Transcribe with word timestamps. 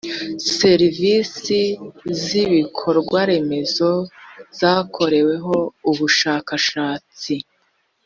serivisi 0.57 1.59
z 2.23 2.23
ibikorwaremezo 2.43 3.91
zakoreweho 4.59 5.55
ubushakashatsi 5.89 7.33